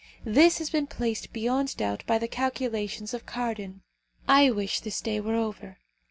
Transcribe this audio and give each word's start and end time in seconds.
This 0.25 0.57
has 0.57 0.71
been 0.71 0.87
placed 0.87 1.31
beyond 1.31 1.77
doubt 1.77 2.03
by 2.07 2.17
the 2.17 2.27
calculations 2.27 3.13
of 3.13 3.27
Cardan. 3.27 3.83
I 4.27 4.49
wish 4.49 4.79
this 4.79 4.99
day 4.99 5.19
were 5.19 5.35
over. 5.35 5.77